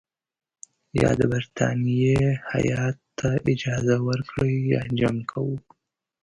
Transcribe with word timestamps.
یا 1.01 1.09
د 1.19 1.21
برټانیې 1.31 2.19
هیات 2.53 2.97
ته 3.17 3.27
اجازه 3.51 3.95
ورکړئ 4.07 4.55
یا 4.73 4.81
جنګ 4.99 5.17
کوو. 5.31 5.55